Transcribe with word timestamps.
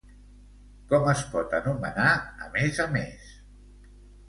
Com 0.93 1.05
es 1.11 1.21
pot 1.35 1.53
anomenar 1.59 2.09
a 2.47 2.51
més 2.57 2.83
a 2.87 2.89
més? 2.97 3.31